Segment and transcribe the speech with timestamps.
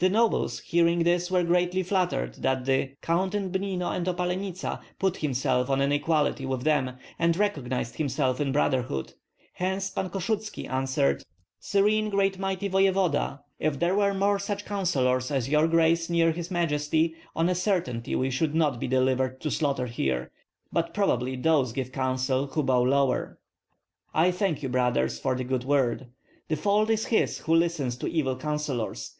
[0.00, 5.16] The nobles, hearing this, were greatly flattered that the "Count in Bnino and Opalenitsa" put
[5.16, 9.14] himself on an equality with them, and recognized himself in brotherhood;
[9.54, 11.22] hence Pan Koshutski answered,
[11.58, 16.50] "Serene great mighty voevoda, if there were more such counsellors as your grace near his
[16.50, 20.30] Majesty, of a certainty we should not be delivered to slaughter here;
[20.70, 23.38] but probably those give counsel who bow lower."
[24.12, 26.08] "I thank you, brothers, for the good word.
[26.48, 29.16] The fault is his who listens to evil counsellors.